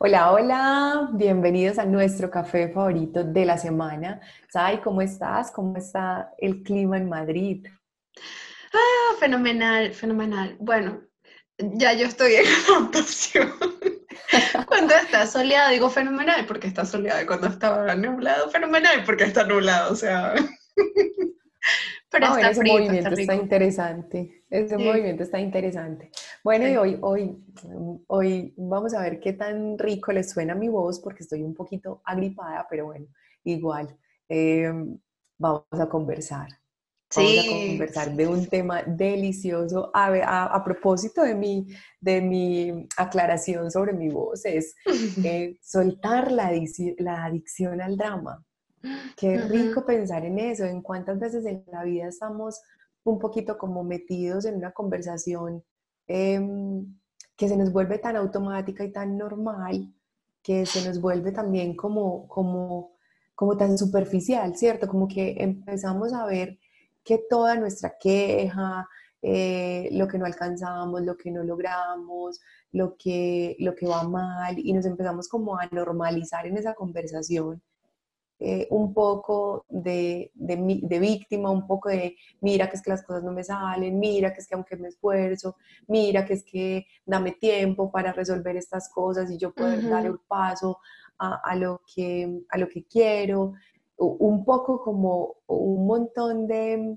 [0.00, 4.20] Hola, hola, bienvenidos a nuestro café favorito de la semana.
[4.48, 5.50] Sai, ¿cómo estás?
[5.50, 7.66] ¿Cómo está el clima en Madrid?
[8.72, 10.56] Ah, fenomenal, fenomenal.
[10.60, 11.02] Bueno,
[11.58, 12.46] ya yo estoy en
[12.76, 13.52] adaptación.
[14.66, 17.20] cuando está soleado, digo fenomenal porque está soleado.
[17.20, 19.92] Y cuando está nublado, fenomenal porque está nublado.
[19.92, 20.32] O sea.
[22.10, 24.44] Pero ah, ese movimiento está, interesante.
[24.48, 26.10] Ese movimiento está interesante.
[26.42, 27.44] Bueno, y hoy, hoy,
[28.06, 32.00] hoy vamos a ver qué tan rico les suena mi voz, porque estoy un poquito
[32.04, 33.06] agripada, pero bueno,
[33.44, 33.94] igual.
[34.28, 34.98] Em,
[35.36, 36.48] vamos a conversar.
[37.14, 39.90] Vamos a conversar de un tema delicioso.
[39.94, 41.66] A, a, propósito de mi,
[42.00, 44.74] de mi aclaración sobre mi voz, es
[45.24, 46.52] eh, soltar la,
[46.98, 48.44] la adicción al drama.
[49.16, 52.60] Qué rico pensar en eso, en cuántas veces en la vida estamos
[53.04, 55.64] un poquito como metidos en una conversación
[56.06, 56.98] em,
[57.36, 59.92] que se nos vuelve tan automática y tan normal,
[60.42, 62.92] que se nos vuelve también como, como,
[63.34, 64.88] como tan superficial, ¿cierto?
[64.88, 66.58] Como que empezamos a ver
[67.04, 68.88] que toda nuestra queja,
[69.22, 72.40] eh, lo que no alcanzamos, lo que no logramos,
[72.72, 77.62] lo que, lo que va mal, y nos empezamos como a normalizar en esa conversación
[78.40, 83.24] eh, un poco de, de, víctima, un poco de, mira que es que las cosas
[83.24, 85.56] no me salen, mira que es que aunque me esfuerzo,
[85.88, 90.20] mira que es que dame tiempo para resolver estas cosas y yo poder dar el
[90.20, 90.78] paso
[91.18, 93.54] a, lo que, a lo que quiero,
[93.96, 96.96] un poco como un montón de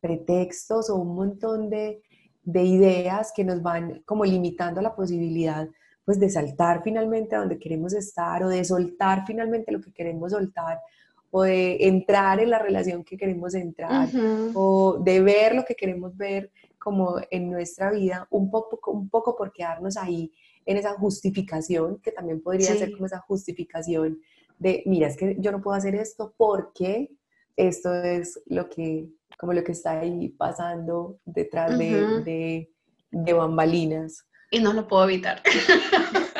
[0.00, 2.02] pretextos o un montón de,
[2.44, 5.68] de ideas que nos van como limitando la posibilidad
[6.04, 10.32] pues de saltar finalmente a donde queremos estar o de soltar finalmente lo que queremos
[10.32, 10.80] soltar
[11.30, 14.08] o de entrar en la relación que queremos entrar
[14.54, 19.36] o de ver lo que queremos ver como en nuestra vida, un poco, un poco
[19.36, 20.32] por quedarnos ahí
[20.66, 24.20] en esa justificación, que también podría ser como esa justificación
[24.58, 27.10] de, mira, es que yo no puedo hacer esto porque
[27.56, 29.08] esto es lo que,
[29.38, 32.70] como lo que está ahí pasando detrás de, de,
[33.10, 35.42] de bambalinas y no lo puedo evitar.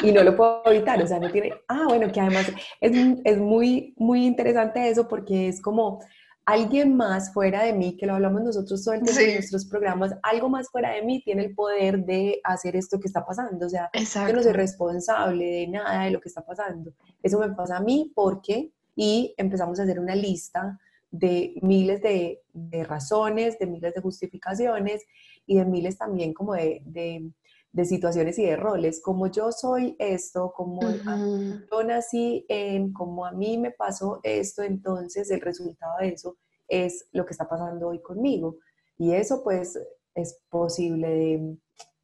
[0.02, 1.52] Y no lo puedo evitar, o sea, no tiene...
[1.68, 2.46] Ah, bueno, que además
[2.80, 2.92] es,
[3.24, 6.00] es muy, muy interesante eso porque es como
[6.44, 10.14] alguien más fuera de mí, que lo hablamos nosotros todo el tiempo en nuestros programas,
[10.22, 13.66] algo más fuera de mí tiene el poder de hacer esto que está pasando.
[13.66, 16.92] O sea, yo no soy responsable de nada de lo que está pasando.
[17.22, 20.80] Eso me pasa a mí porque, y empezamos a hacer una lista
[21.10, 25.04] de miles de, de razones, de miles de justificaciones
[25.46, 27.30] y de miles también como de, de
[27.72, 33.32] de situaciones y de roles, como yo soy esto, como yo nací en, como a
[33.32, 36.36] mí me pasó esto, entonces el resultado de eso
[36.68, 38.56] es lo que está pasando hoy conmigo.
[38.98, 39.78] Y eso pues
[40.14, 41.56] es posible de,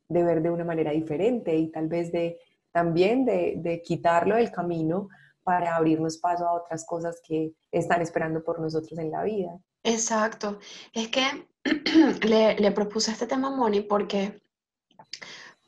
[0.08, 2.38] de ver de una manera diferente y tal vez de
[2.72, 5.08] también de, de, quitarlo del camino
[5.42, 9.58] para abrirnos paso a otras cosas que están esperando por nosotros en la vida.
[9.82, 10.58] Exacto.
[10.92, 11.24] Es que
[12.26, 14.40] le, le propuse este tema a Moni porque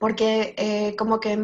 [0.01, 1.39] porque eh, como que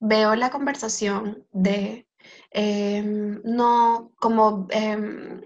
[0.00, 2.06] veo la conversación de
[2.52, 5.40] em, no como, em,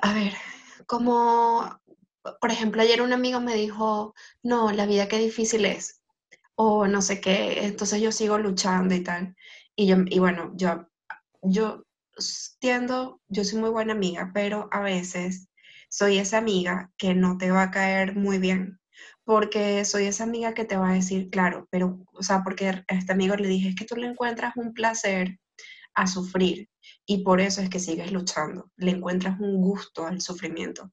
[0.00, 0.32] a ver,
[0.86, 1.80] como,
[2.40, 6.00] por ejemplo, ayer un amigo me dijo, no, la vida qué difícil es,
[6.54, 9.36] o no sé qué, entonces yo sigo luchando y tal.
[9.76, 10.88] Y, yo, y bueno, yo,
[11.42, 11.84] yo
[12.58, 15.48] tiendo, yo soy muy buena amiga, pero a veces
[15.90, 18.79] soy esa amiga que no te va a caer muy bien
[19.30, 22.84] porque soy esa amiga que te va a decir, claro, pero, o sea, porque a
[22.88, 25.38] este amigo le dije, es que tú le encuentras un placer
[25.94, 26.68] a sufrir
[27.06, 30.90] y por eso es que sigues luchando, le encuentras un gusto al sufrimiento.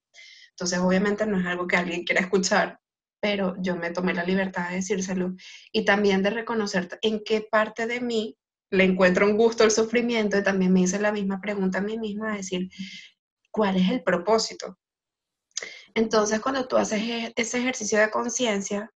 [0.51, 2.79] Entonces, obviamente no es algo que alguien quiera escuchar,
[3.19, 5.33] pero yo me tomé la libertad de decírselo
[5.71, 8.37] y también de reconocer en qué parte de mí
[8.69, 11.97] le encuentro un gusto al sufrimiento y también me hice la misma pregunta a mí
[11.97, 12.69] misma, decir,
[13.49, 14.77] ¿cuál es el propósito?
[15.97, 18.93] Entonces, cuando tú haces e, ese ejercicio de conciencia,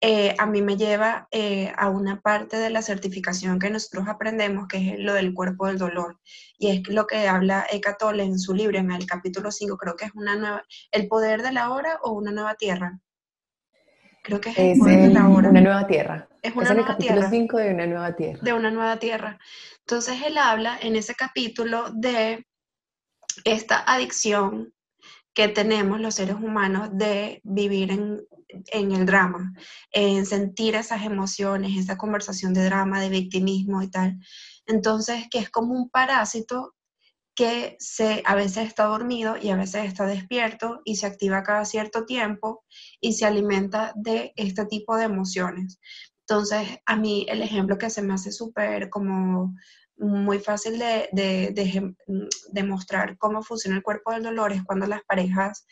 [0.00, 4.66] eh, a mí me lleva eh, a una parte de la certificación que nosotros aprendemos,
[4.66, 6.18] que es lo del cuerpo del dolor.
[6.58, 9.94] Y es lo que habla Eckhart Tolle en su libro, en el capítulo 5, creo
[9.94, 12.98] que es una nueva, el poder de la hora o una nueva tierra.
[14.24, 15.50] Creo que es, el poder de la hora.
[15.50, 16.28] Una nueva tierra.
[16.42, 18.40] Es una nueva el capítulo 5 de una nueva tierra.
[18.42, 19.38] De una nueva tierra.
[19.86, 22.44] Entonces él habla en ese capítulo de
[23.44, 24.74] esta adicción
[25.34, 28.26] que tenemos los seres humanos de vivir en,
[28.72, 29.52] el drama,
[29.92, 34.18] en sentir esas emociones, esa conversación de drama, de victimismo y tal.
[34.66, 36.74] Entonces, que es como un parásito
[37.34, 41.64] que se, a veces está dormido y a veces está despierto y se activa cada
[41.64, 42.64] cierto tiempo
[43.00, 45.80] y se alimenta de este tipo de emociones.
[46.28, 49.54] Entonces, a mí el ejemplo que se me hace súper como
[50.00, 55.66] muy fácil de, de, mostrar cómo funciona el cuerpo del dolor es cuando las parejas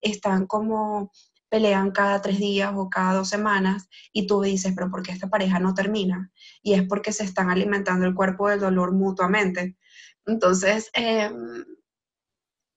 [0.00, 1.10] están como
[1.48, 5.28] pelean cada tres días o cada dos semanas y tú dices, pero ¿por qué esta
[5.28, 6.32] pareja no termina?
[6.62, 9.76] Y es porque se están alimentando el cuerpo del dolor mutuamente.
[10.24, 11.64] Entonces, em,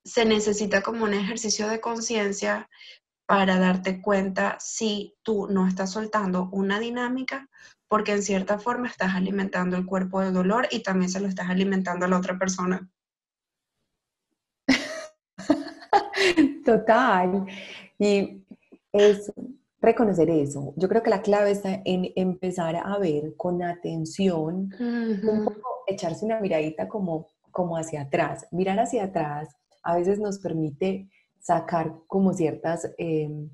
[0.04, 2.70] se necesita como un ejercicio de conciencia
[3.26, 7.50] para darte cuenta si tú no estás soltando una dinámica
[7.88, 11.50] porque en cierta forma estás alimentando el cuerpo del dolor y también se lo estás
[11.50, 12.90] alimentando a la otra persona.
[16.66, 17.46] Total.
[18.00, 18.44] Y
[18.92, 19.32] es
[19.80, 20.74] reconocer eso.
[20.76, 26.26] Yo creo que la clave está en empezar a ver con atención, un poco echarse
[26.26, 28.48] una miradita como, como hacia atrás.
[28.52, 31.10] Mirar hacia atrás a veces nos permite
[31.40, 33.50] sacar como ciertas, em,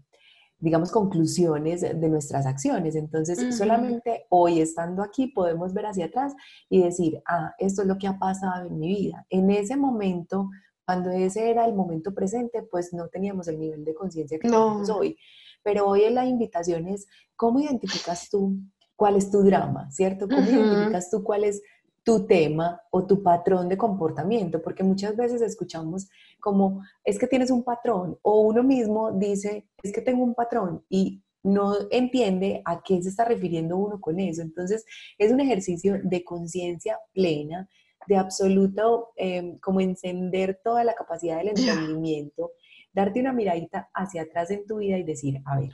[0.62, 2.96] digamos, conclusiones de nuestras acciones.
[2.96, 6.34] Entonces, solamente hoy estando aquí podemos ver hacia atrás
[6.70, 9.26] y decir, ah, esto es lo que ha pasado en mi vida.
[9.30, 10.50] En ese momento
[10.86, 14.90] cuando ese era el momento presente, pues no teníamos el nivel de conciencia que tenemos
[14.90, 15.18] hoy.
[15.64, 17.08] Pero hoy la invitación es,
[17.38, 18.58] ¿cómo identificas tú
[18.98, 20.28] cuál es tu drama, cierto?
[20.28, 21.62] ¿Cómo identificas tú cuál es
[22.04, 24.62] tu tema o tu patrón de comportamiento?
[24.62, 26.10] Porque muchas veces escuchamos
[26.40, 30.84] como, es que tienes un patrón, o uno mismo dice, es que tengo un patrón,
[30.90, 34.42] y no entiende a qué se está refiriendo uno con eso.
[34.42, 34.86] Entonces,
[35.18, 37.68] es un ejercicio de conciencia plena
[38.08, 42.52] de absoluto, em, como encender toda la capacidad del entendimiento,
[42.94, 45.72] darte una miradita hacia atrás en tu vida y decir, a ver,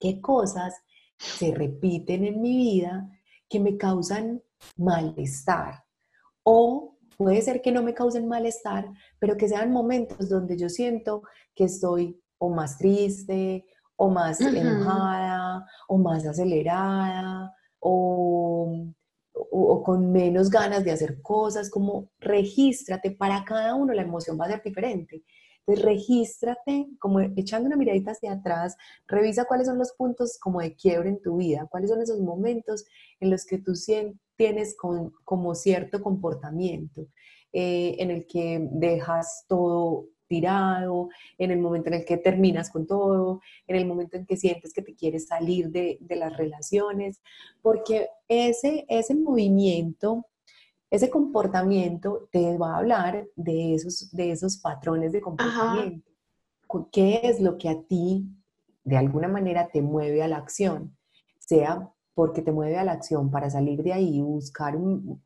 [0.00, 0.74] ¿qué cosas
[1.18, 3.08] se repiten en mi vida
[3.48, 4.42] que me causan
[4.76, 5.84] malestar?
[6.42, 11.22] O puede ser que no me causen malestar, pero que sean momentos donde yo siento
[11.54, 13.64] que estoy o más triste,
[13.96, 18.92] o más enojada, o más acelerada, o
[19.50, 24.46] o, con menos ganas de hacer cosas, como regístrate, para cada uno la emoción va
[24.46, 25.24] a ser diferente.
[25.66, 28.76] Entonces, regístrate, como echando una miradita hacia atrás,
[29.08, 32.84] revisa cuáles son los puntos como de quiebre en tu vida, cuáles son esos momentos
[33.18, 33.72] en los que tú
[34.36, 37.08] tienes como cierto comportamiento,
[37.52, 41.08] eh, en el que dejas todo tirado,
[41.38, 44.72] en el momento en el que terminas con todo, en el momento en que sientes
[44.72, 47.20] que te quieres salir de, las relaciones,
[47.62, 50.26] porque ese, ese movimiento,
[50.90, 56.08] ese comportamiento te va a hablar de esos, de esos patrones de comportamiento.
[56.92, 58.26] ¿Qué es lo que a ti
[58.84, 60.96] de alguna manera te mueve a la acción?
[61.38, 64.74] Sea porque te mueve a la acción para salir de ahí y buscar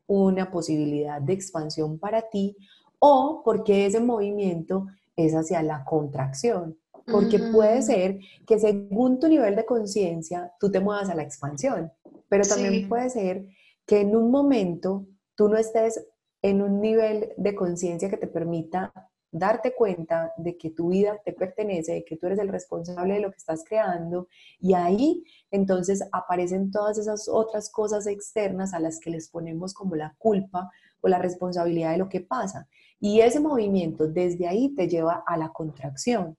[0.07, 2.57] una posibilidad de expansión para ti
[2.99, 6.77] o porque ese movimiento es hacia la contracción.
[7.05, 7.83] Porque puede mm.
[7.83, 11.91] ser que según tu nivel de conciencia, tú te muevas a la expansión,
[12.27, 13.47] pero también puede ser
[13.85, 15.07] que en un momento
[15.41, 16.05] tú no estés
[16.43, 18.93] en un nivel de conciencia que te permita
[19.31, 23.21] darte cuenta de que tu vida te pertenece, de que tú eres el responsable de
[23.21, 24.27] lo que estás creando
[24.59, 29.95] y ahí entonces aparecen todas esas otras cosas externas a las que les ponemos como
[29.95, 30.69] la culpa
[31.01, 32.67] o la responsabilidad de lo que pasa.
[32.99, 36.37] Y ese movimiento desde ahí te lleva a la contracción.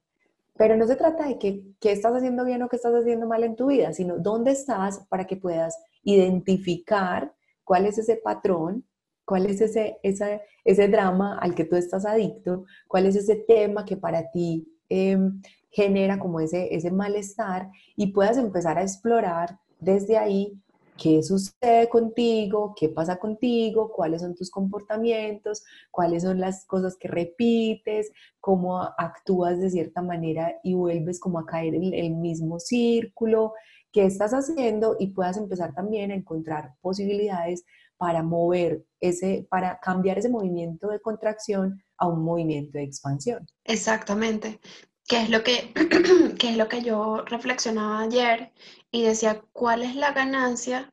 [0.57, 3.43] Pero no se trata de que, qué estás haciendo bien o qué estás haciendo mal
[3.43, 8.85] en tu vida, sino dónde estás para que puedas identificar cuál es ese patrón,
[9.25, 13.97] cuál es ese, ese drama al que tú estás adicto, cuál es ese tema que
[13.97, 20.59] para ti em, genera como ese, ese malestar y puedas empezar a explorar desde ahí
[20.97, 27.09] qué sucede contigo, qué pasa contigo, cuáles son tus comportamientos, cuáles son las cosas que
[27.09, 33.55] repites, cómo actúas de cierta manera y vuelves como a caer en el mismo círculo,
[33.91, 37.65] qué estás haciendo y puedas empezar también a encontrar posibilidades
[38.03, 43.47] para mover ese, para cambiar ese movimiento de contracción a un movimiento de expansión.
[43.63, 44.59] Exactamente.
[45.07, 45.73] ¿Qué es lo que,
[46.37, 48.53] qué es lo que yo reflexionaba ayer
[48.91, 50.93] y decía, ¿cuál es la ganancia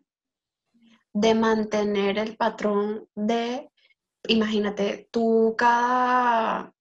[1.12, 3.72] de mantener el patrón de,
[4.28, 6.76] imagínate, tú cada,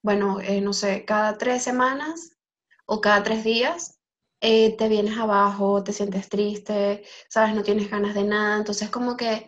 [0.00, 2.38] bueno, eh, no sé, cada tres semanas
[2.86, 3.97] o cada tres días
[4.40, 9.16] eh, te vienes abajo, te sientes triste, sabes, no tienes ganas de nada, entonces como
[9.16, 9.46] que,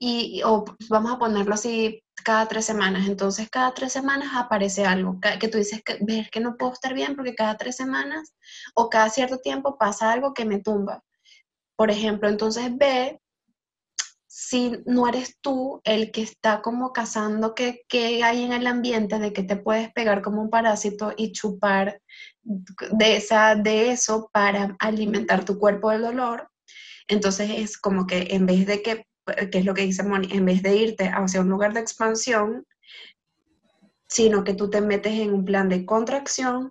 [0.00, 3.06] y, o vamos a ponerlo así, cada tres semanas.
[3.08, 6.94] Entonces, cada tres semanas aparece algo que tú dices que ves que no puedo estar
[6.94, 8.34] bien porque cada tres semanas
[8.74, 11.04] o cada cierto tiempo pasa algo que me tumba.
[11.76, 13.20] Por ejemplo, entonces ve
[14.38, 17.86] si no eres tú el que está como cazando que,
[18.22, 22.02] hay en el ambiente de que te puedes pegar como un parásito y chupar
[22.42, 26.50] de, esa, de eso para alimentar tu cuerpo del dolor
[27.08, 29.06] Entonces es como que en vez de que,
[29.50, 32.66] que es lo que dice Moni, en vez de irte hacia un lugar de expansión,
[34.06, 36.68] sino que tú te metes en un plan de contracción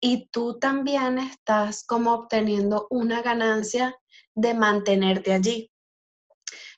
[0.00, 3.96] y tú también estás como obteniendo una ganancia
[4.36, 5.71] de mantenerte allí.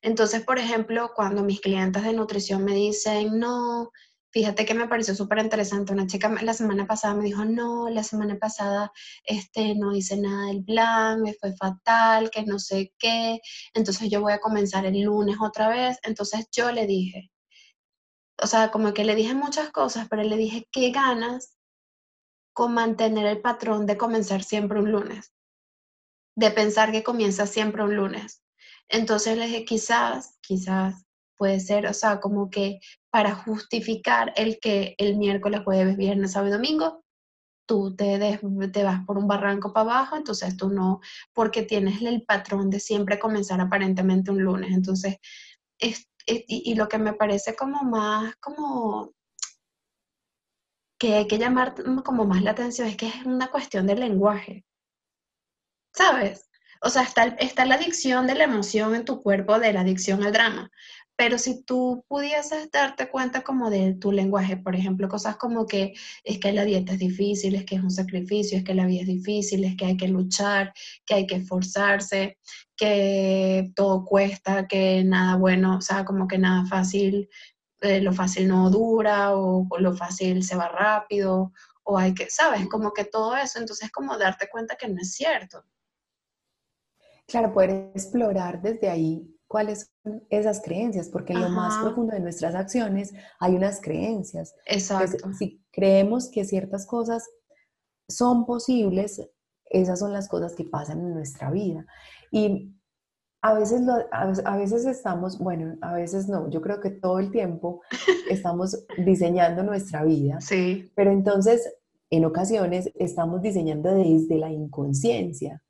[0.02, 3.90] Entonces, por ejemplo, cuando mis clientes de nutrición me dicen, no,
[4.34, 8.02] fíjate que me pareció súper interesante, una chica la semana pasada me dijo, no, la
[8.02, 8.92] semana pasada
[9.24, 13.40] este, no hice nada del plan, me fue fatal, que no sé qué,
[13.74, 15.98] entonces yo voy a comenzar el lunes otra vez.
[16.02, 17.30] Entonces yo le dije,
[18.42, 21.56] o sea, como que le dije muchas cosas, pero le dije, ¿qué ganas
[22.52, 25.32] con mantener el patrón de comenzar siempre un lunes?
[26.36, 28.43] De pensar que comienza siempre un lunes.
[28.88, 31.04] Entonces le dije, quizás, quizás
[31.36, 36.50] puede ser, o sea, como que para justificar el que el miércoles, jueves, viernes, sábado
[36.50, 37.04] y domingo,
[37.66, 38.18] tú te,
[38.72, 41.00] te vas por un barranco para abajo, entonces tú no,
[41.32, 44.72] porque tienes el patrón de siempre comenzar aparentemente un lunes.
[44.72, 45.16] Entonces,
[45.78, 49.12] es, y, lo que me parece como más, como
[50.98, 51.74] que hay que llamar
[52.04, 54.64] como más la atención es que es una cuestión del lenguaje.
[55.92, 56.48] ¿Sabes?
[56.84, 60.22] O sea, está, está la adicción de la emoción en tu cuerpo, de la adicción
[60.22, 60.70] al drama,
[61.16, 65.94] pero si tú pudieses darte cuenta como de tu lenguaje, por ejemplo, cosas como que
[66.24, 69.02] es que la dieta es difícil, es que es un sacrificio, es que la vida
[69.02, 70.74] es difícil, es que hay que luchar,
[71.06, 72.38] que hay que esforzarse,
[72.76, 77.28] que todo cuesta, que nada bueno, o sea, como que nada fácil,
[77.80, 81.52] eh, lo fácil no dura o, o, lo fácil se va rápido
[81.84, 82.66] o hay que, ¿sabes?
[82.68, 85.64] Como que todo eso, entonces como darte cuenta que no es cierto.
[87.26, 92.20] Claro, poder explorar desde ahí cuáles son esas creencias, porque en lo más profundo de
[92.20, 94.54] nuestras acciones hay unas creencias.
[94.66, 95.32] Exacto.
[95.38, 97.28] si creemos que ciertas cosas
[98.08, 99.22] son posibles,
[99.66, 101.86] esas son las cosas que pasan en nuestra vida.
[102.30, 102.74] Y
[103.42, 107.82] a veces, a, veces estamos, bueno, a veces no, yo creo que todo el tiempo
[108.30, 110.40] estamos diseñando nuestra vida.
[110.40, 110.90] Sí.
[110.96, 111.76] Pero entonces,
[112.08, 115.62] en ocasiones, estamos diseñando desde la inconsciencia.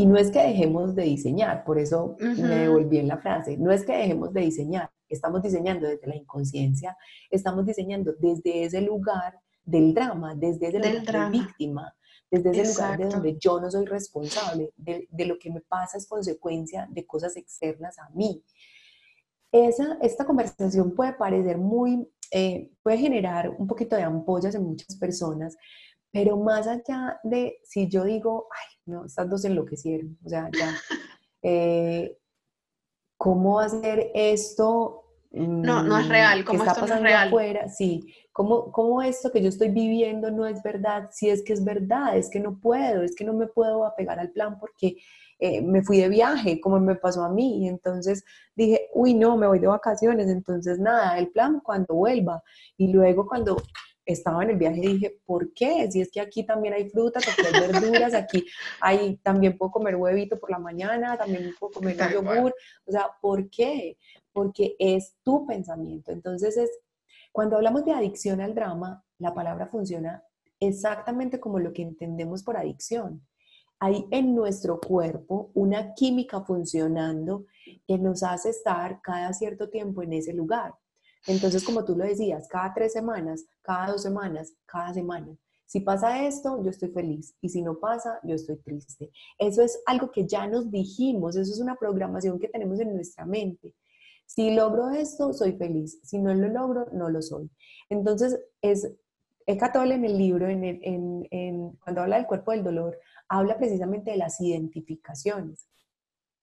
[0.00, 3.70] Y no es que dejemos de diseñar, por eso me devolví en la frase, no
[3.70, 6.96] es que dejemos de diseñar, estamos diseñando desde la inconsciencia,
[7.30, 11.94] estamos diseñando desde ese lugar del drama, desde ese lugar de víctima,
[12.30, 16.08] desde ese lugar de donde yo no soy responsable, de, lo que me pasa es
[16.08, 18.42] consecuencia de cosas externas a mí.
[19.52, 24.96] Esa, esta conversación puede parecer muy, eh, puede generar un poquito de ampollas en muchas
[24.96, 25.58] personas,
[26.10, 30.74] pero más allá de si yo digo, ay, no, estas dos enloquecieron, o sea, ya,
[31.42, 32.18] eh,
[33.16, 35.04] ¿cómo hacer esto?
[35.32, 37.28] No, no es real, ¿cómo está esto pasando no es real?
[37.28, 37.68] afuera?
[37.68, 41.10] Sí, ¿Cómo, ¿cómo esto que yo estoy viviendo no es verdad?
[41.12, 44.18] Si es que es verdad, es que no puedo, es que no me puedo apegar
[44.18, 44.96] al plan porque
[45.40, 49.36] eh, me fui de viaje, como me pasó a mí, y entonces dije, uy, no,
[49.36, 52.42] me voy de vacaciones, entonces nada, el plan cuando vuelva,
[52.76, 53.56] y luego cuando
[54.12, 55.90] estaba en el viaje dije, ¿por qué?
[55.90, 58.46] Si es que aquí también hay frutas, aquí hay verduras, aquí
[58.80, 62.54] hay, también puedo comer huevito por la mañana, también puedo comer yogur,
[62.86, 63.96] o sea, ¿por qué?
[64.32, 66.12] Porque es tu pensamiento.
[66.12, 66.70] Entonces es,
[67.32, 70.24] cuando hablamos de adicción al drama, la palabra funciona
[70.58, 73.26] exactamente como lo que entendemos por adicción.
[73.78, 77.46] Hay en nuestro cuerpo una química funcionando
[77.86, 80.74] que nos hace estar cada cierto tiempo en ese lugar.
[81.26, 85.36] Entonces, como tú lo decías, cada tres semanas, cada dos semanas, cada semana.
[85.66, 87.36] Si pasa esto, yo estoy feliz.
[87.40, 89.10] Y si no pasa, yo estoy triste.
[89.38, 93.24] Eso es algo que ya nos dijimos, eso es una programación que tenemos en nuestra
[93.24, 93.74] mente.
[94.26, 96.00] Si logro esto, soy feliz.
[96.02, 97.50] Si no lo logro, no lo soy.
[97.88, 98.92] Entonces, es,
[99.46, 102.98] Eckhart Tolle en el libro, en, cuando habla del cuerpo del dolor,
[103.28, 105.68] habla precisamente de las identificaciones.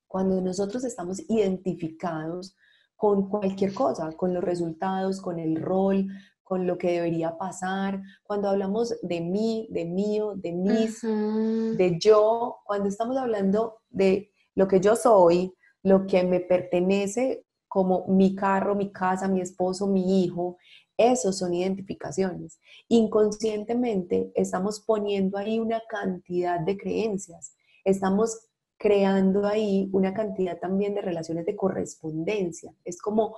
[0.08, 2.56] Cuando nosotros estamos identificados
[2.98, 6.08] con cualquier cosa, con los resultados, con el rol,
[6.44, 8.02] con lo que debería pasar.
[8.24, 14.68] Cuando hablamos de mí, de mío, de mis, de yo, cuando estamos hablando de lo
[14.68, 20.24] que yo soy, lo que me pertenece como mi carro, mi casa, mi esposo, mi
[20.24, 20.58] hijo,
[20.98, 22.60] esos son identificaciones.
[22.88, 31.02] Inconscientemente estamos poniendo ahí una cantidad de creencias, estamos creando ahí una cantidad también de
[31.02, 32.74] relaciones de correspondencia.
[32.86, 33.38] Es como,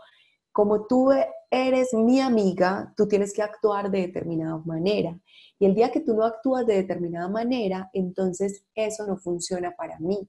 [0.52, 1.12] como tú
[1.50, 5.18] eres mi amiga, tú tienes que actuar de determinada manera.
[5.58, 10.00] Y el día que tú no actúas de determinada manera, entonces eso no funciona para
[10.00, 10.28] mí.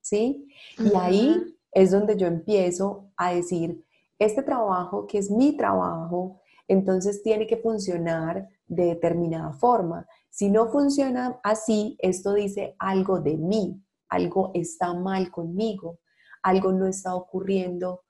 [0.00, 0.48] ¿Sí?
[0.78, 3.84] Y ahí es donde yo empiezo a decir,
[4.18, 10.06] este trabajo que es mi trabajo, entonces tiene que funcionar de determinada forma.
[10.30, 13.80] Si no funciona así, esto dice algo de mí,
[14.12, 15.98] algo está mal conmigo,
[16.42, 18.02] algo no está ocurriendo,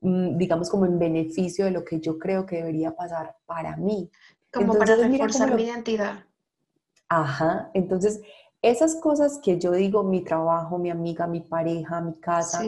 [0.00, 4.10] mm, digamos, como en beneficio de lo que yo creo que debería pasar para mí.
[4.50, 6.24] Como para reforzar mi identidad.
[7.08, 8.22] Ajá, entonces
[8.62, 12.62] esas cosas que yo digo, mi trabajo, mi amiga, mi pareja, mi casa,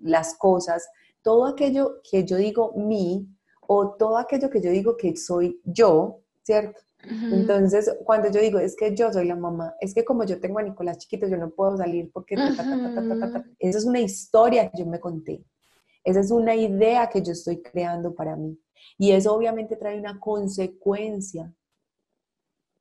[0.00, 0.88] las cosas,
[1.22, 3.28] todo aquello que yo digo mí
[3.60, 6.80] o todo aquello que yo digo que soy yo, ¿cierto?
[7.10, 10.58] Entonces, cuando yo digo, es que yo soy la mamá, es que como yo tengo
[10.58, 12.34] a Nicolás chiquito, yo no puedo salir porque...
[13.58, 15.44] Esa es una historia que yo me conté.
[16.02, 18.58] Esa es una idea que yo estoy creando para mí.
[18.98, 21.52] Y eso obviamente trae una consecuencia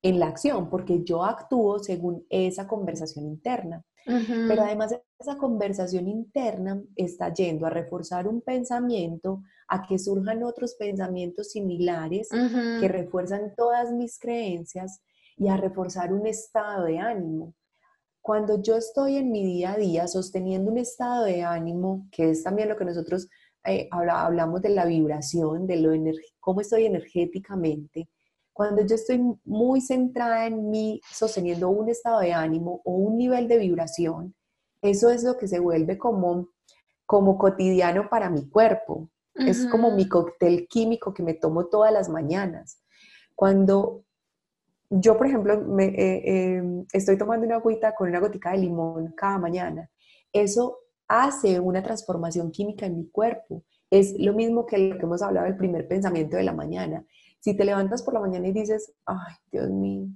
[0.02, 3.86] en la acción, porque yo actúo según esa conversación interna.
[4.06, 10.76] Pero además esa conversación interna está yendo a reforzar un pensamiento, a que surjan otros
[10.76, 15.02] pensamientos similares que refuerzan todas mis creencias
[15.38, 17.54] y a reforzar un estado de ánimo.
[18.22, 22.44] Cuando yo estoy en mi día a día sosteniendo un estado de ánimo, que es
[22.44, 23.28] también lo que nosotros
[23.66, 25.92] eh, hablamos de la vibración, de lo
[26.40, 28.10] cómo estoy energéticamente,
[28.54, 33.48] cuando yo estoy muy centrada en mí, sosteniendo un estado de ánimo o un nivel
[33.48, 34.36] de vibración,
[34.82, 36.50] eso es lo que se vuelve como,
[37.06, 39.10] como cotidiano para mi cuerpo.
[39.36, 42.84] Es como mi cóctel químico que me tomo todas las mañanas.
[43.34, 44.04] Cuando
[44.92, 49.14] yo, por ejemplo, me, eh, em, estoy tomando una agüita con una gotica de limón
[49.18, 49.90] cada mañana,
[50.32, 53.64] eso hace una transformación química en mi cuerpo.
[53.90, 57.04] Es lo mismo que lo que hemos hablado del primer pensamiento de la mañana.
[57.44, 60.08] Si te levantas por la mañana y dices, ay, Dios mío,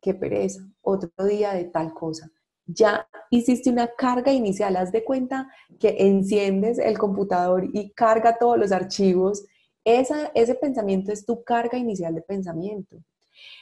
[0.00, 2.30] qué pereza, otro día de tal cosa,
[2.64, 4.76] ya hiciste una carga inicial.
[4.76, 9.44] Haz de cuenta que enciendes el computador y carga todos los archivos.
[9.84, 12.96] Esa, ese pensamiento es tu carga inicial de pensamiento.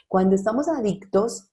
[0.07, 1.49] Cuando estamos adictos,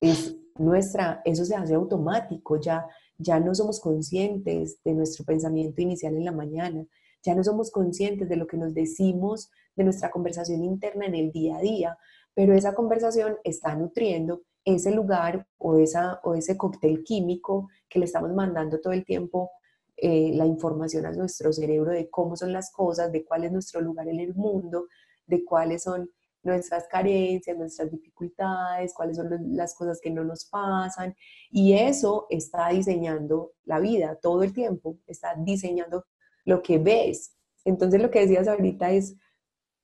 [0.00, 2.86] es nuestra, eso se hace automático, ya,
[3.18, 6.86] ya no somos conscientes de nuestro pensamiento inicial en la mañana,
[7.22, 11.32] ya no somos conscientes de lo que nos decimos, de nuestra conversación interna en el
[11.32, 11.98] día a día,
[12.34, 18.04] pero esa conversación está nutriendo ese lugar o, esa, o ese cóctel químico que le
[18.04, 19.50] estamos mandando todo el tiempo
[19.96, 23.80] eh, la información a nuestro cerebro de cómo son las cosas, de cuál es nuestro
[23.80, 24.86] lugar en el mundo,
[25.26, 26.10] de cuáles son
[26.42, 31.14] nuestras carencias, nuestras dificultades, cuáles son las cosas que no nos pasan.
[31.50, 36.04] Y eso está diseñando la vida todo el tiempo, está diseñando
[36.44, 37.34] lo que ves.
[37.64, 39.16] Entonces lo que decías ahorita es,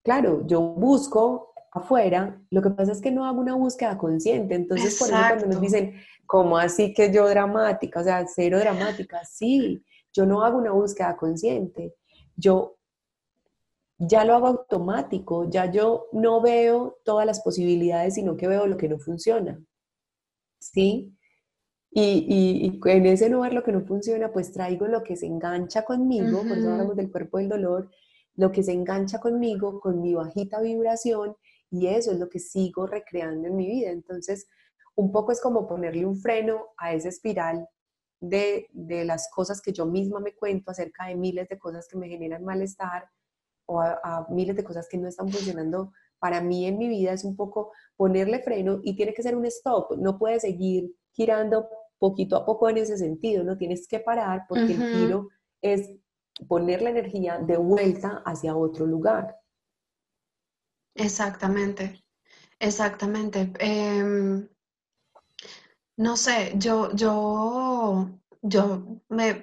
[0.03, 4.99] claro, yo busco afuera, lo que pasa es que no hago una búsqueda consciente, entonces
[4.99, 5.95] por eso cuando nos dicen,
[6.27, 8.01] ¿cómo así que yo dramática?
[8.01, 11.95] O sea, cero dramática, sí, yo no hago una búsqueda consciente,
[12.37, 12.79] yo
[13.99, 18.77] ya lo hago automático, ya yo no veo todas las posibilidades, sino que veo lo
[18.77, 19.61] que no funciona,
[20.59, 21.13] ¿sí?
[21.91, 26.43] Y, en ese ver lo que no funciona, pues traigo lo que se engancha conmigo,
[26.47, 27.91] por eso hablamos del cuerpo del dolor,
[28.37, 31.37] lo que se engancha conmigo, con mi bajita vibración,
[31.71, 33.91] y eso es lo que sigo recreando en mi vida.
[33.91, 34.47] Entonces,
[34.97, 37.67] un poco es como ponerle un freno a esa espiral
[38.21, 42.09] de, las cosas que yo misma me cuento acerca de miles de cosas que me
[42.09, 43.09] generan malestar
[43.67, 47.13] o a, a miles de cosas que no están funcionando para mí en mi vida
[47.13, 51.69] es un poco ponerle freno y tiene que ser un stop, no puede seguir girando
[51.99, 55.29] poquito a poco en ese sentido, no tienes que parar porque el giro
[55.63, 55.91] es
[56.49, 59.37] poner la energía de vuelta hacia otro lugar.
[60.95, 62.05] Exactamente,
[62.59, 63.53] exactamente.
[63.59, 64.49] Em,
[65.97, 69.41] no sé, yo, yo yo me,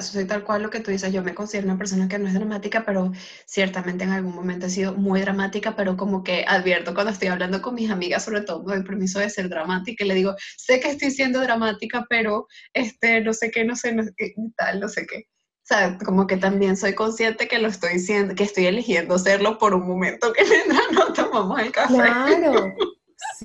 [0.00, 2.34] soy tal cual lo que tú dices, yo me considero una persona que no es
[2.34, 3.12] dramática, pero
[3.46, 7.60] ciertamente en algún momento he sido muy dramática, pero como que advierto cuando estoy hablando
[7.60, 10.80] con mis amigas, sobre todo me doy permiso de ser dramática y le digo, sé
[10.80, 14.88] que estoy siendo dramática, pero este, no sé qué, no sé, no qué, tal, no
[14.88, 15.24] sé qué.
[15.64, 19.58] O sea, como que también soy consciente que lo estoy siendo, que estoy eligiendo serlo
[19.58, 20.44] por un momento que
[20.92, 21.94] no tomamos el café.
[21.94, 22.74] Claro,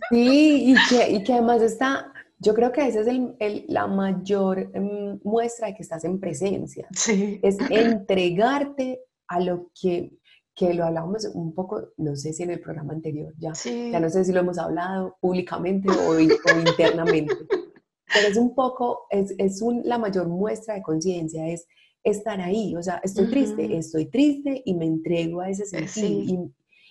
[0.09, 4.71] sí, y que, y que además está yo creo que esa es el, la mayor
[4.73, 6.87] em, muestra de que estás en presencia.
[6.91, 7.39] Sí.
[7.43, 10.17] Es entregarte a lo que,
[10.55, 14.09] que lo hablábamos un poco, no sé si en el programa anterior, ya, ya no
[14.09, 17.35] sé si lo hemos hablado públicamente o, internamente,
[18.13, 21.67] pero es un poco, es, es un, la mayor muestra de conciencia, es
[22.03, 26.49] estar ahí, o sea, estoy triste, estoy triste y me entrego a ese eh, sentido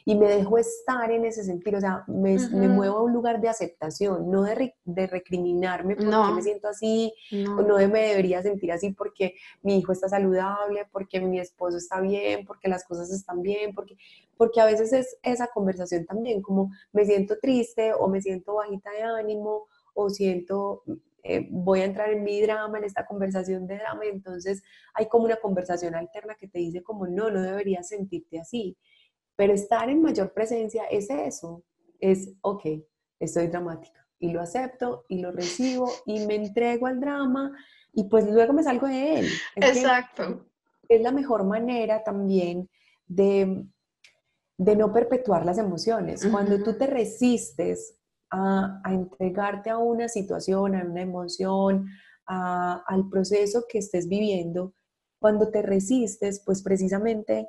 [0.08, 3.42] y me dejo estar en ese sentido, o sea, me, me muevo a un lugar
[3.42, 7.58] de aceptación, no de, de recriminarme porque me siento así, no.
[7.58, 12.00] o no me debería sentir así porque mi hijo está saludable, porque mi esposo está
[12.00, 13.98] bien, porque las cosas están bien, porque,
[14.38, 18.90] porque a veces es esa conversación también, como me siento triste o me siento bajita
[18.92, 20.84] de ánimo o siento
[21.22, 24.62] eh, voy a entrar en mi drama, en esta conversación de drama, y entonces
[24.94, 28.78] hay como una conversación alterna que te dice como, no, no deberías sentirte así.
[29.38, 31.62] Pero estar en mayor presencia es eso,
[32.00, 32.64] es, ok,
[33.20, 37.56] estoy dramática y lo acepto y lo recibo y me entrego al drama
[37.92, 39.28] y pues luego me salgo de él.
[39.54, 40.44] Exacto.
[40.88, 42.68] Es la mejor manera también
[43.06, 43.64] de,
[44.56, 46.26] de no perpetuar las emociones.
[46.26, 47.96] Cuando tú te resistes
[48.32, 51.86] a, entregarte a una situación, a una emoción,
[52.26, 54.74] al proceso que estés viviendo,
[55.20, 57.48] cuando te resistes, pues precisamente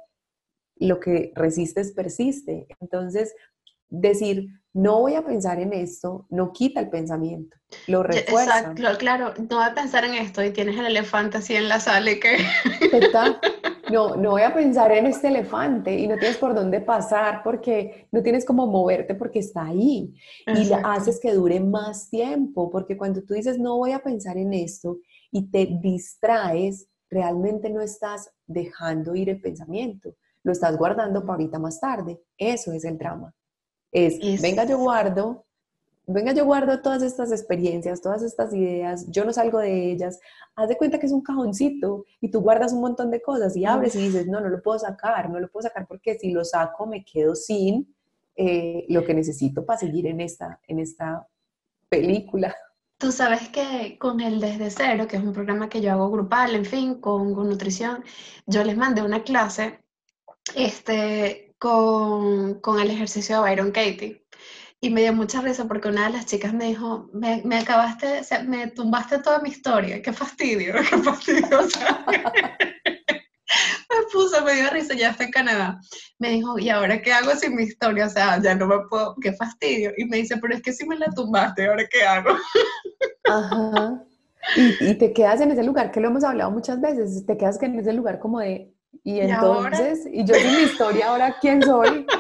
[0.80, 2.68] lo que resistes persiste.
[2.80, 3.36] Entonces,
[3.90, 8.60] decir, no voy a pensar en esto, no quita el pensamiento, lo refuerza.
[8.60, 11.80] Exacto, claro, no voy a pensar en esto y tienes el elefante así en la
[11.80, 12.38] sala y que...
[13.92, 18.08] No, no voy a pensar en este elefante y no tienes por dónde pasar porque
[18.12, 20.14] no tienes como moverte porque está ahí
[20.46, 24.54] y haces que dure más tiempo porque cuando tú dices no voy a pensar en
[24.54, 25.00] esto
[25.32, 31.60] y te distraes, realmente no estás dejando ir el pensamiento, lo estás guardando para ahorita
[31.60, 32.22] más tarde.
[32.38, 33.34] Eso es el drama.
[33.92, 35.46] Es, venga, yo guardo,
[36.06, 40.20] venga, yo guardo todas estas experiencias, todas estas ideas, yo no salgo de ellas,
[40.56, 43.66] haz de cuenta que es un cajoncito y tú guardas un montón de cosas y
[43.66, 46.44] abres y dices, no, no lo puedo sacar, no lo puedo sacar porque si lo
[46.44, 47.96] saco me quedo sin
[48.36, 51.28] eh, lo que necesito para seguir en esta, en esta
[51.90, 52.56] película.
[52.98, 56.54] Tú sabes que con el Desde Cero, que es un programa que yo hago grupal,
[56.54, 58.04] en fin, con, con nutrición,
[58.46, 59.80] yo les mandé una clase
[60.56, 64.24] este, con, con el ejercicio de Byron Katie.
[64.82, 68.22] Y me dio mucha risa porque una de las chicas me dijo, me, me acabaste,
[68.22, 71.60] o sea, me tumbaste toda mi historia, qué fastidio, qué fastidio.
[71.60, 75.82] O sea, me puso, me dio risa, ya está en Canadá.
[76.18, 78.06] Me dijo, ¿y ahora qué hago sin mi historia?
[78.06, 79.92] O sea, ya no me puedo, qué fastidio.
[79.98, 82.38] Y me dice, pero es que si me la tumbaste, ¿ahora qué hago?
[83.30, 84.02] Ajá.
[84.56, 87.62] Y, y te quedas en ese lugar, que lo hemos hablado muchas veces, te quedas
[87.62, 92.06] en ese lugar como de, y, entonces, y yo sin mi historia, ahora quién soy.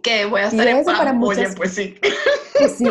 [0.00, 1.96] Que voy a estar en para muchas, Oye, pues sí.
[2.56, 2.86] Pues sí.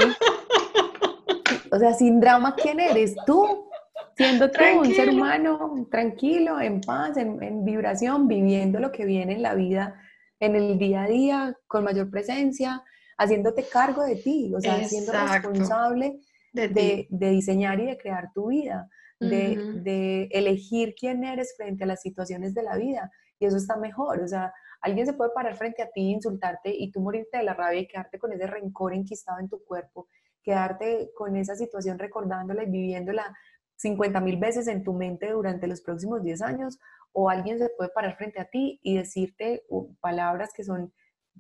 [1.72, 3.16] O sea, sin drama, ¿quién eres?
[3.26, 3.70] Tú,
[4.18, 9.42] siendo tú un ser humano tranquilo, en paz, en, vibración, viviendo lo que viene en
[9.42, 9.96] la vida,
[10.42, 12.84] en el día a día, con mayor presencia,
[13.18, 16.20] haciéndote cargo de ti, o sea, siendo responsable
[16.52, 22.02] de, de, diseñar y de crear tu vida de, elegir quién eres frente a las
[22.02, 23.12] situaciones de la vida.
[23.40, 24.22] Y eso está mejor.
[24.22, 27.54] O sea, alguien se puede parar frente a ti, insultarte y tú morirte de la
[27.54, 30.08] rabia y quedarte con ese rencor enquistado en tu cuerpo,
[30.44, 33.36] quedarte con esa situación recordándola y viviéndola
[33.76, 36.80] 50 mil veces en tu mente durante los próximos 10 años,
[37.12, 39.64] o alguien se puede parar frente a ti y decirte
[40.02, 40.94] palabras que son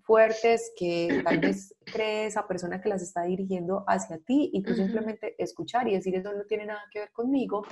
[0.03, 4.73] fuertes que tal vez cree esa persona que las está dirigiendo hacia ti y tú
[4.73, 7.63] simplemente escuchar y decir eso no tiene nada que ver conmigo,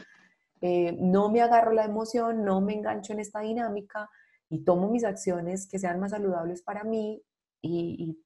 [0.61, 4.09] eh, no me agarro la emoción, no me engancho en esta dinámica
[4.49, 7.21] y tomo mis acciones que sean más saludables para mí
[7.61, 8.19] y,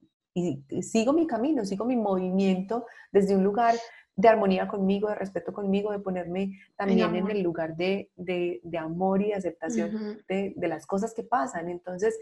[0.81, 3.75] sigo mi camino, sigo mi movimiento desde un lugar
[4.15, 9.21] de armonía conmigo, de respeto conmigo, de ponerme también en, el lugar de, de, amor
[9.21, 11.67] y de aceptación de, de las cosas que pasan.
[11.69, 12.17] Entonces,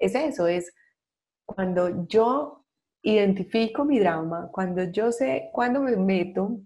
[0.00, 0.72] es eso, es
[1.54, 2.64] cuando yo
[3.02, 6.60] identifico mi drama, cuando yo sé cuándo me meto,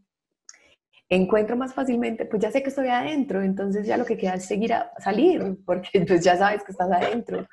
[1.09, 4.47] encuentro más fácilmente, pues ya sé que estoy adentro, entonces ya lo que queda es
[4.47, 7.47] seguir a salir, porque pues ya sabes que estás adentro.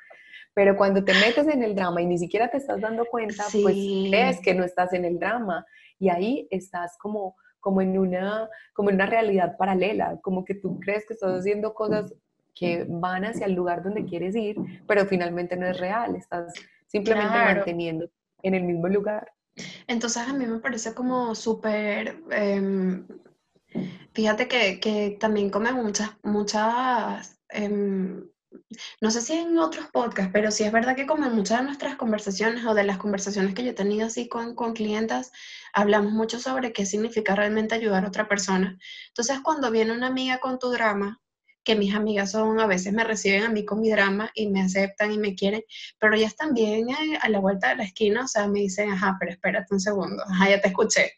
[0.54, 3.74] Pero cuando te metes en el drama y ni siquiera te estás dando cuenta, pues
[4.08, 5.64] crees que no estás en el drama
[5.98, 10.78] y ahí estás como, como, en una, como en una realidad paralela, como que tú
[10.78, 12.14] crees que estás haciendo cosas
[12.54, 16.52] que van hacia el lugar donde quieres ir, pero finalmente no es real, estás
[16.92, 18.10] simplemente manteniendo
[18.42, 19.32] en el mismo lugar.
[19.86, 23.06] Entonces a mí me parece como súper, em,
[24.12, 28.28] fíjate que, también come muchas, muchas, em,
[29.00, 31.64] no sé si en otros podcasts, pero sí es verdad que como en muchas de
[31.64, 35.32] nuestras conversaciones o de las conversaciones que yo he tenido así con, con clientas,
[35.72, 38.78] hablamos mucho sobre qué significa realmente ayudar a otra persona.
[39.08, 41.21] Entonces cuando viene una amiga con tu drama,
[41.64, 44.62] que mis amigas son, a veces me reciben a mí con mi drama y me
[44.62, 45.62] aceptan y me quieren,
[45.98, 49.16] pero ellas también eh, a la vuelta de la esquina, o sea, me dicen, ajá,
[49.20, 51.12] pero espérate un segundo, ajá, ya te escuché,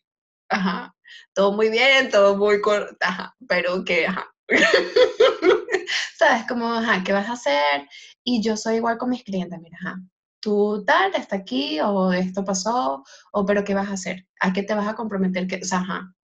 [0.49, 0.95] ajá,
[1.33, 4.27] todo muy bien, todo muy corto, ajá, pero que, ajá.
[6.19, 6.47] ¿Sabes?
[6.47, 7.89] Como, ajá, ¿qué vas a hacer?
[8.23, 9.97] Y yo soy igual con mis clientes, mira, ajá,
[10.41, 13.03] tú tal, está aquí, o esto pasó,
[13.33, 14.27] o pero ¿qué vas a hacer?
[14.41, 15.47] ¿A qué te vas a comprometer?
[15.63, 16.15] O sea, ajá.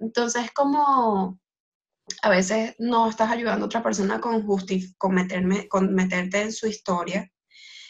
[0.00, 1.38] Entonces, como
[2.22, 4.46] a veces no estás ayudando a otra persona con,
[4.98, 7.30] con, meterme, con meterte en su historia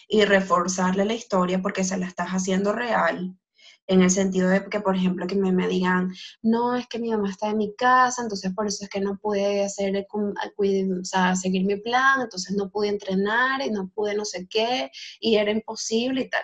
[0.08, 3.36] y reforzarle la historia porque se la estás haciendo real,
[3.86, 7.10] en el sentido de que, por ejemplo, que me, me digan, no, es que mi
[7.10, 11.36] mamá está en mi casa, entonces por eso es que no pude hacer, o sea,
[11.36, 15.50] seguir mi plan, entonces no pude entrenar y no pude no sé qué, y era
[15.50, 16.42] imposible y tal.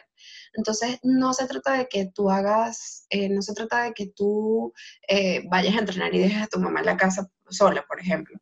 [0.55, 4.73] Entonces, no se trata de que tú hagas, eh, no se trata de que tú
[5.09, 8.39] eh, vayas a entrenar y dejes a tu mamá en la casa sola, por ejemplo.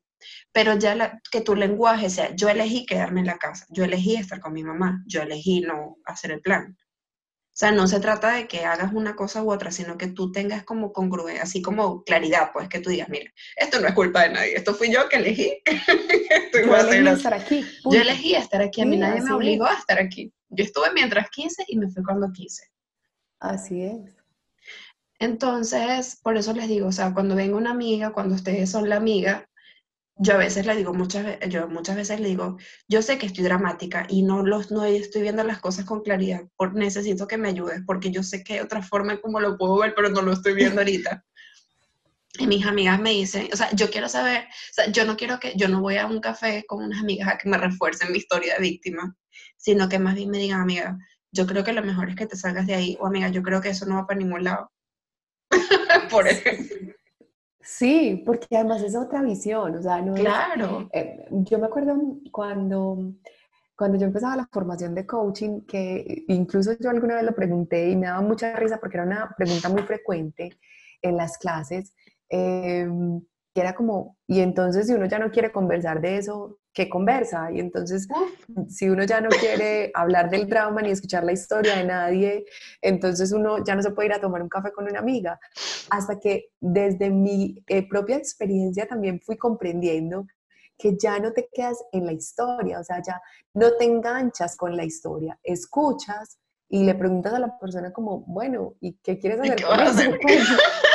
[0.53, 4.41] Pero ya que tu lenguaje sea, yo elegí quedarme en la casa, yo elegí estar
[4.41, 6.77] con mi mamá, yo elegí no hacer el plan.
[6.79, 10.31] O sea, no se trata de que hagas una cosa u otra, sino que tú
[10.31, 14.23] tengas como congruencia, así como claridad, pues que tú digas, mira, esto no es culpa
[14.23, 15.61] de nadie, esto fui yo que elegí.
[16.55, 17.67] yo elegí estar aquí.
[17.85, 20.33] Yo elegí estar aquí, a mí nadie me obligó a estar aquí.
[20.51, 22.65] Yo estuve mientras quise y me fui cuando quise.
[23.41, 24.17] Así es.
[25.19, 28.97] Entonces, por eso les digo, o sea, cuando venga una amiga, cuando ustedes son la
[28.97, 29.49] amiga,
[30.19, 32.57] yo a veces le digo, muchas, yo muchas veces le digo,
[32.89, 36.43] yo sé que estoy dramática y no, los, no estoy viendo las cosas con claridad,
[36.57, 39.79] por, necesito que me ayudes, porque yo sé que hay otra forma como lo puedo
[39.79, 41.25] ver, pero no lo estoy viendo ahorita.
[42.39, 45.41] Y mis amigas me dicen, o sea, yo quiero saber, o sea, yo no quiero
[45.41, 48.19] que, yo no voy a un café con unas amigas a que me refuercen mi
[48.19, 49.17] historia de víctima,
[49.59, 50.99] sino que más bien me digan, amiga,
[51.31, 53.61] yo creo que lo mejor es que te salgas de ahí, o amiga, yo creo
[53.61, 54.71] que eso no va para ningún lado.
[56.11, 56.95] por ejemplo.
[57.61, 60.89] Sí, porque además es otra visión, o sea, no Claro.
[60.93, 61.97] Eh, yo me acuerdo
[62.33, 63.13] cuando,
[63.77, 67.97] cuando yo empezaba la formación de coaching, que incluso yo alguna vez lo pregunté y
[67.97, 70.59] me daba mucha risa porque era una pregunta muy frecuente
[71.03, 71.93] en las clases,
[72.31, 73.21] em,
[73.55, 77.51] que era como, y entonces si uno ya no quiere conversar de eso, ¿qué conversa?
[77.51, 78.07] Y entonces,
[78.69, 82.45] si uno ya no quiere hablar del drama ni escuchar la historia de nadie,
[82.81, 85.41] entonces uno ya no se puede ir a tomar un café con una amiga.
[85.91, 90.25] Hasta que desde mi eh, propia experiencia también fui comprendiendo
[90.79, 93.21] que ya no te quedas en la historia, o sea, ya
[93.55, 96.39] no te enganchas con la historia, escuchas
[96.69, 100.21] y le preguntas a la persona como, bueno, ¿y qué quieres hacer?
[100.21, 100.29] y,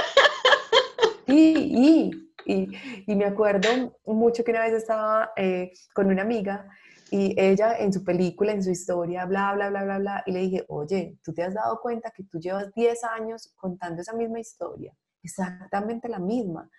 [1.33, 2.67] y y,
[3.07, 6.67] y, me acuerdo mucho que una vez estaba eh, con una amiga
[7.11, 10.39] y ella en su película, en su historia, bla, bla, bla, bla, bla, y le
[10.39, 14.39] dije, oye, ¿tú te has dado cuenta que tú llevas 10 años contando esa misma
[14.39, 14.93] historia?
[15.21, 16.69] Exactamente la misma.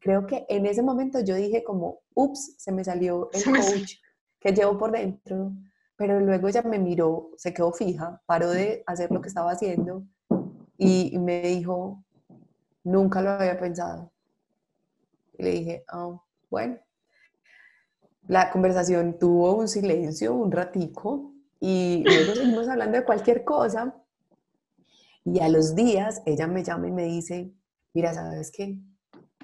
[0.00, 3.94] Creo que en ese momento yo dije como, ups, se me salió el coach
[4.40, 5.52] que llevo por dentro,
[5.96, 10.04] pero luego ella me miró, se quedó fija, paró de hacer lo que estaba haciendo
[10.76, 12.04] y me dijo,
[12.84, 14.14] nunca lo había pensado
[15.38, 16.78] y le dije, oh, bueno.
[18.26, 23.94] La conversación tuvo un silencio, un ratico, y luego seguimos hablando de cualquier cosa.
[25.24, 27.52] Y a los días ella me llama y me dice,
[27.92, 28.78] mira, ¿sabes qué?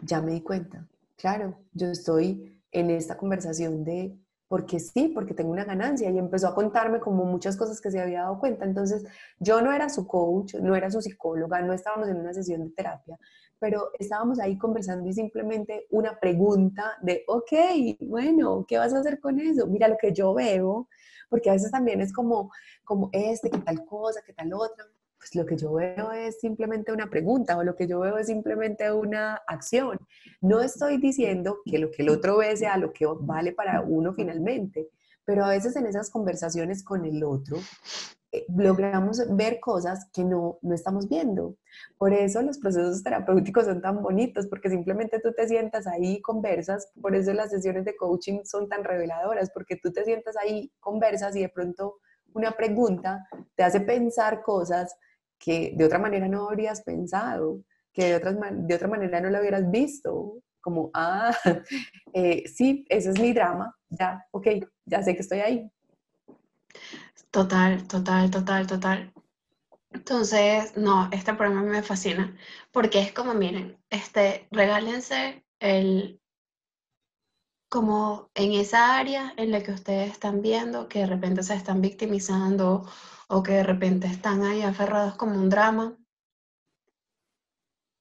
[0.02, 0.86] Ya me di cuenta.
[1.16, 4.16] Claro, yo estoy en esta conversación de
[4.50, 8.00] porque sí, porque tengo una ganancia y empezó a contarme como muchas cosas que se
[8.00, 8.64] había dado cuenta.
[8.64, 9.04] Entonces,
[9.38, 12.70] yo no era su coach, no era su psicóloga, no estábamos en una sesión de
[12.70, 13.16] terapia,
[13.60, 17.52] pero estábamos ahí conversando y simplemente una pregunta de, ok,
[18.00, 19.68] bueno, ¿qué vas a hacer con eso?
[19.68, 20.88] Mira lo que yo veo,
[21.28, 22.50] porque a veces también es como,
[22.82, 24.84] como este, qué tal cosa, qué tal otra.
[25.20, 28.28] Pues lo que yo veo es simplemente una pregunta o lo que yo veo es
[28.28, 29.98] simplemente una acción.
[30.40, 34.14] No estoy diciendo que lo que el otro ve sea lo que vale para uno
[34.14, 34.88] finalmente,
[35.26, 37.58] pero a veces en esas conversaciones con el otro
[38.32, 41.54] eh, logramos ver cosas que no, no estamos viendo.
[41.98, 46.22] Por eso los procesos terapéuticos son tan bonitos, porque simplemente tú te sientas ahí y
[46.22, 50.72] conversas, por eso las sesiones de coaching son tan reveladoras, porque tú te sientas ahí,
[50.80, 51.98] conversas y de pronto
[52.32, 54.96] una pregunta te hace pensar cosas
[55.40, 59.40] que de otra manera no habrías pensado, que de, otras, de otra manera no lo
[59.40, 61.34] hubieras visto, como, ah,
[62.12, 64.46] eh, sí, ese es mi drama, ya, ok,
[64.84, 65.70] ya sé que estoy ahí.
[67.30, 69.12] Total, total, total, total.
[69.92, 72.36] Entonces, no, este programa me fascina
[72.70, 76.20] porque es como, miren, este, regálense el,
[77.68, 81.80] como en esa área en la que ustedes están viendo que de repente se están
[81.80, 82.84] victimizando
[83.30, 85.96] o que de repente están ahí aferrados como un drama,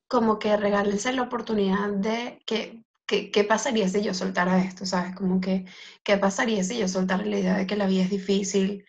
[0.08, 4.88] como que regálense la oportunidad de que, ¿qué pasaría si yo soltara esto?
[4.88, 5.16] ¿Sabes?
[5.16, 5.66] Como que,
[6.04, 8.86] ¿qué pasaría si yo soltara la idea de que la vida es difícil,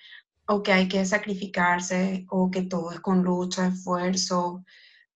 [0.47, 4.65] o que hay que sacrificarse, o que todo es con lucha, esfuerzo,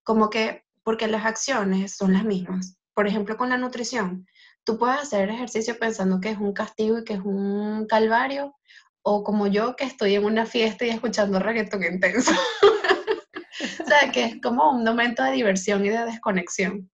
[0.03, 2.77] como que, porque las acciones son las mismas.
[2.93, 4.27] Por ejemplo, con la nutrición,
[4.63, 8.55] tú puedes hacer ejercicio pensando que es un castigo y que es un calvario,
[9.07, 12.31] o como yo que estoy en una fiesta y escuchando reggaetón intenso.
[13.83, 16.89] o sea, que es como un momento de diversión y de desconexión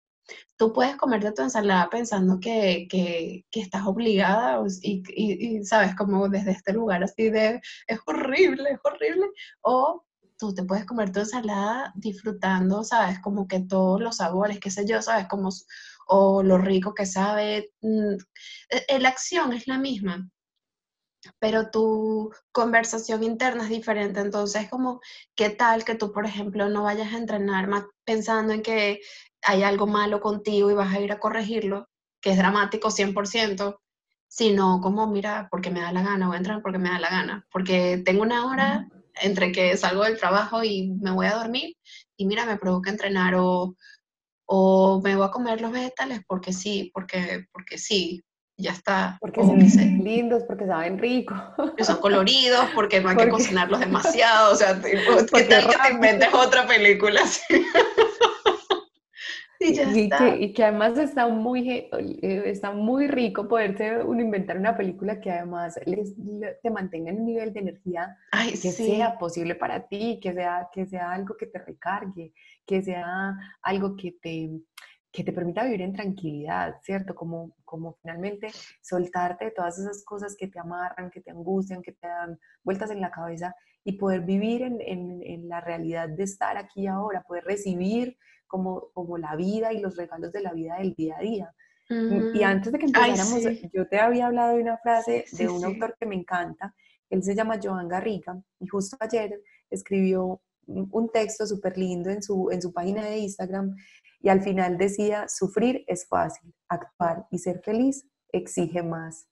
[0.58, 6.52] tú puedes comerte tu ensalada pensando que, que, estás obligada y, y, sabes, como desde
[6.52, 9.26] este lugar así de, es horrible, es horrible,
[9.62, 10.06] o
[10.38, 13.19] tú te puedes comer tu ensalada disfrutando, ¿sabes?
[13.21, 15.28] Como que todos los sabores, qué sé yo, ¿sabes?
[15.28, 15.50] Como,
[16.08, 17.71] o lo rico que sabe.
[17.82, 18.17] Mm,
[18.69, 20.30] e, e, la acción es la misma,
[21.39, 24.19] pero tu conversación interna es diferente.
[24.19, 25.01] Entonces, como,
[25.36, 29.01] ¿qué tal que tú, por ejemplo, no vayas a entrenar más pensando en que
[29.43, 31.89] hay algo malo contigo y vas a ir a corregirlo,
[32.21, 33.79] que es dramático 100%,
[34.27, 37.10] sino como, mira, porque me da la gana, voy a entrar porque me da la
[37.10, 38.88] gana, porque tengo una hora
[39.21, 41.75] entre que salgo del trabajo y me voy a dormir
[42.15, 43.75] y mira, me provoca entrenar o,
[44.45, 48.23] o me voy a comer los vegetales porque sí, porque, porque sí,
[48.62, 49.17] ya está.
[49.19, 49.60] Porque son
[50.04, 51.36] lindos, porque saben rico.
[51.76, 55.93] Que son coloridos, porque no hay que cocinarlos demasiado, o sea, ¿qué tal que te
[55.93, 57.41] inventes otra película así?
[59.63, 65.30] Y, que, además está muy, eh, está muy rico poderse uno inventar una película que
[65.30, 66.15] además les,
[66.63, 68.17] te mantenga en un nivel de energía
[68.50, 72.34] que sea posible para ti, que sea, que sea algo que te recargue,
[72.65, 74.50] que sea algo que te,
[75.12, 77.13] que te permita vivir en tranquilidad, ¿cierto?
[77.13, 78.50] Como, como finalmente
[78.82, 82.91] soltarte de todas esas cosas que te amarran, que te angustian, que te dan vueltas
[82.91, 87.24] en la cabeza y poder vivir en, en, en la realidad de estar aquí ahora,
[87.24, 91.21] poder recibir como, como la vida y los regalos de la vida del día a
[91.21, 91.56] día.
[91.89, 93.41] Y mm, antes de que empezáramos,
[93.74, 96.74] yo te había hablado de una frase de un autor que me encanta,
[97.10, 102.50] él se llama Joan Garriga, y justo ayer escribió un texto súper lindo en su,
[102.50, 103.76] en su página de Instagram,
[104.21, 109.27] y al final decía, sufrir es fácil, actuar y ser feliz exige más.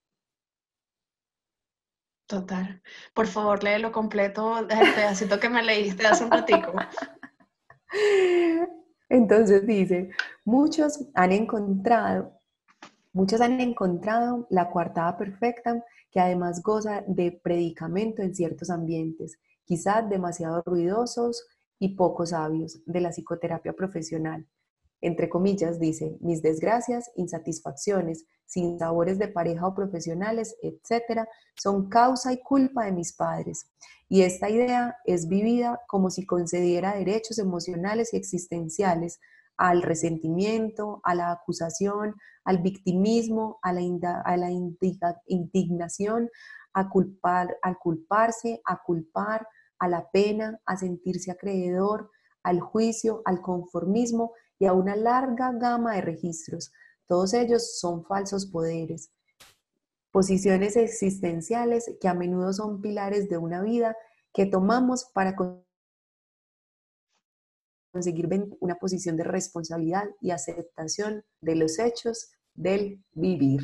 [2.27, 2.81] Total.
[3.13, 6.73] Por favor, léelo completo, el pedacito que me leíste hace un ratico.
[9.09, 10.11] Entonces dice,
[10.45, 12.39] muchos han encontrado,
[13.13, 20.07] muchos han encontrado la coartada perfecta que además goza de predicamento en ciertos ambientes, quizás
[20.07, 21.47] demasiado ruidosos
[21.79, 24.47] y poco sabios de la psicoterapia profesional
[25.01, 28.25] entre comillas, dice, mis desgracias, insatisfacciones,
[28.79, 33.71] sabores de pareja o profesionales, etcétera, son causa y culpa de mis padres.
[34.07, 39.19] Y esta idea es vivida como si concediera derechos emocionales y existenciales
[39.55, 43.81] al resentimiento, a la acusación, al victimismo, a la,
[44.25, 44.49] a la
[45.27, 46.29] indignación,
[46.73, 49.47] a culpar, al culparse, a culpar,
[49.79, 52.09] a la pena, a sentirse acreedor,
[52.43, 56.71] al juicio, al conformismo y a una larga gama de registros.
[57.07, 59.11] Todos ellos son falsos poderes,
[60.11, 63.95] posiciones existenciales que a menudo son pilares de una vida
[64.33, 65.35] que tomamos para
[67.91, 73.61] conseguir una posición de responsabilidad y aceptación de los hechos del vivir.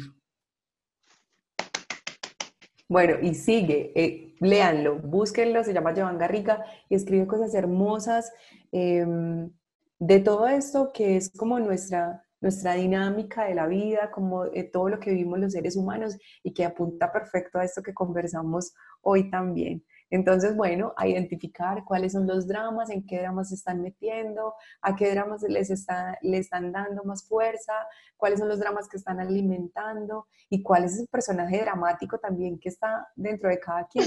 [2.87, 8.31] Bueno, y sigue, eh, léanlo, búsquenlo, se llama Joan Garriga y escribe cosas hermosas.
[8.71, 9.51] Em,
[9.99, 14.89] de todo esto que es como nuestra, nuestra dinámica de la vida, como de todo
[14.89, 19.29] lo que vivimos los seres humanos y que apunta perfecto a esto que conversamos hoy
[19.29, 19.83] también.
[20.09, 24.95] Entonces, bueno, a identificar cuáles son los dramas, en qué dramas se están metiendo, a
[24.95, 27.73] qué dramas les está, le están dando más fuerza,
[28.17, 32.69] cuáles son los dramas que están alimentando y cuál es el personaje dramático también que
[32.69, 34.05] está dentro de cada quien.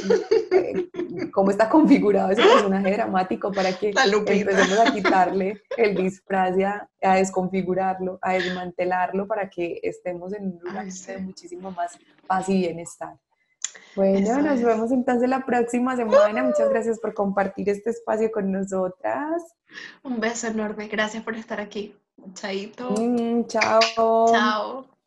[0.51, 0.89] Eh,
[1.33, 6.89] cómo está configurado ese personaje dramático para que empecemos a quitarle el disfraz y a,
[7.01, 13.17] desconfigurarlo, a desmantelarlo para que estemos en un lugar de muchísimo más paz y bienestar.
[13.95, 16.43] Bueno, nos vemos entonces la próxima semana.
[16.43, 19.43] Muchas gracias por compartir este espacio con nosotras.
[20.03, 20.89] Un beso enorme.
[20.89, 21.97] Gracias por estar aquí.
[22.35, 22.91] Chaito.
[22.91, 23.81] Mm, chao.
[24.31, 24.98] Chao.